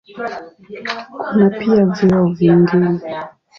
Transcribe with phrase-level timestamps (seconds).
[1.31, 2.99] Kuna pia vyeo vingine.